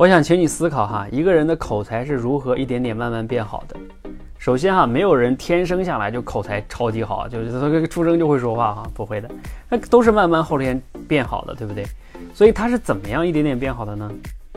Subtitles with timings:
[0.00, 3.76] 我想请你思考哈，一个人的口才是如何一点点慢慢变好的。
[4.38, 9.30] 首先哈，没有人天生下来就口才超级好，就是他出生就会说话哈，不会的，
[9.68, 11.84] 那都是慢慢后天变好的，对不对？
[12.32, 14.10] 所以他是怎么样一点点变好的呢？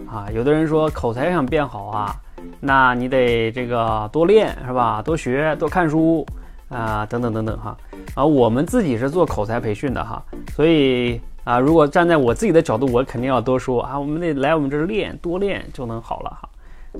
[0.09, 2.15] 啊，有的人说口才想变好啊，
[2.61, 5.01] 那你得这个多练是吧？
[5.01, 6.25] 多学多看书
[6.69, 7.75] 啊，等等等等哈。
[8.15, 10.23] 啊，我们自己是做口才培训的哈，
[10.55, 16.49] 所以啊，如果站在我自己的角度，我肯定要多说啊，我们得来我们这儿练，多练就能好了哈。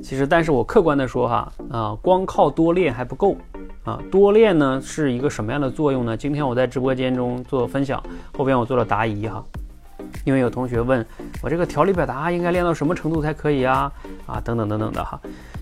[0.02, 3.38] 其实，但是我客观的说哈，啊，光靠多练还不够
[3.86, 6.18] 啊，多练呢是一个什么样的作用呢？
[6.18, 8.04] 今天我在直播间中做分享，
[8.38, 9.42] 后边我做了答疑哈，
[10.26, 11.06] 因为有同学问
[11.42, 13.90] 我这个条理表达应该练到什么程度才可以啊？
[14.26, 15.18] 啊，等等等等的哈。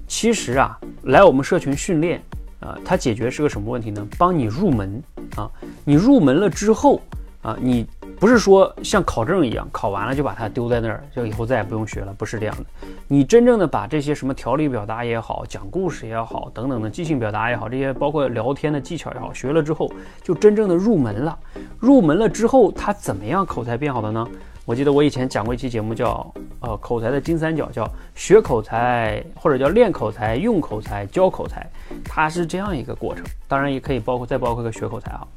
[0.08, 2.20] 其实啊，来我们社群训练
[2.62, 4.08] 啊，它解决是个什么问题呢？
[4.18, 5.04] 帮你入门
[5.36, 5.48] 啊，
[5.84, 7.00] 你入门了之后
[7.44, 7.86] 啊，你。
[8.22, 12.66] 不是说像考证一样，考完了就把它丢在那儿，就以后再也不用学了，不是这样的。
[13.08, 19.92] 你真正的把这些什么条理表达也好，讲故事也好，等等的即兴表达也好，这些包括聊天的技巧也好，学了之后
[20.22, 21.36] 就真正的入门了。
[21.80, 24.28] 入门了之后，他怎么样口才变好的呢？
[24.66, 31.68] 我记得我以前讲过一期节目，叫呃口才的金三角，叫学口才或者叫练口才、用口才、教口才，
[32.06, 33.26] 它是这样一个过程。
[33.48, 35.28] 当然也可以包括再包括个学口才啊。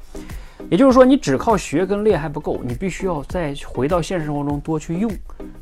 [0.71, 5.11] 也就是说，你只靠学跟练还不够，你必须要再回到现实生活中多去用，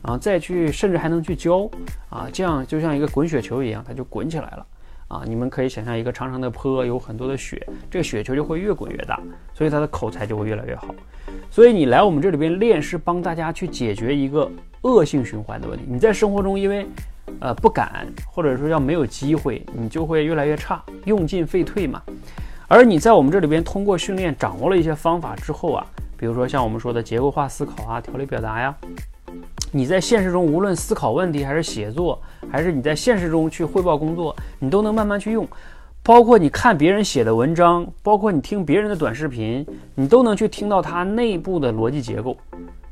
[0.01, 1.69] 啊，再去甚至还能去教，
[2.09, 4.65] 啊，这样就像一个滚雪球一样，它就滚起来了，
[5.09, 9.19] 啊，你们可以想象一个长长的坡，有很多的雪，这个雪球就会越滚越大，
[9.53, 10.95] 所以他的口才就会越来越好。
[11.51, 14.49] 所以你来我们这里边练，是帮大家去解决一个
[14.83, 15.85] 恶性循环的问题。
[15.87, 16.87] 你在生活中因为，
[17.39, 22.01] 呃，不敢或者说要没有机会，你就会越来越差，用进废退嘛。
[22.73, 25.85] 而你在我们这里边通过训练掌握了一些方法之后啊，
[26.17, 28.75] 比如说像我们说的结构化思考啊、条理表达呀，
[29.71, 32.19] 你在现实中无论思考问题还是写作，
[32.51, 35.47] 还是你在现实中去汇报工作，你都能慢慢去用。
[36.01, 42.35] 包括你看别人写的文章，包括你听别人的短视频，你都能去听到它内部的逻辑结构。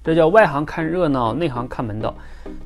[0.03, 2.13] 这叫外行看热闹，内行看门道。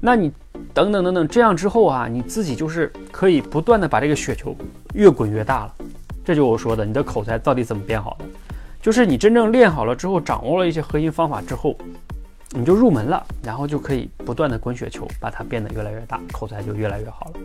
[0.02, 0.30] 那你
[0.74, 4.54] 等等等等，这样之后啊，你自己就是可以不断的把这个雪球
[4.94, 5.76] 越滚越大了。
[6.26, 8.26] 这就我说的，你的口才到底怎么变好的？
[8.82, 11.78] 就是你真正练好了之后，掌握了一些核心方法之后，
[12.50, 17.40] 你就入门了，然后就可以不断的滚雪球，把它变得越来越大，口才就越来越好了。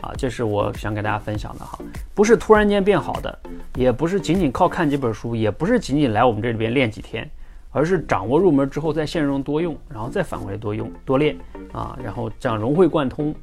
[0.00, 1.78] 啊，这是我想给大家分享的哈，
[2.14, 3.38] 不是突然间变好的，
[3.74, 7.28] 也不是仅仅靠看几本书，也不是仅仅来我们这里边练几天，
[7.70, 11.36] 而是掌握入门之后，在现实中多用，然后再反过来多用多练
[11.72, 13.34] 啊，然后这样融会贯通，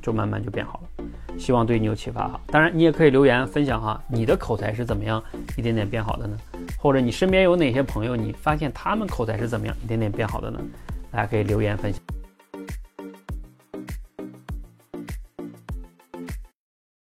[0.00, 0.93] 就慢慢就变好了。
[1.38, 5.22] 希望对你有启发哈，当然你也可以留言分享哈，你的口才是怎么样
[5.56, 6.36] 一点点变好的呢？
[6.78, 10.60] 或者你身边有哪些朋友，你发现他们口才是怎么样一点点变好的呢？
[11.10, 12.00] 大家可以留言分享。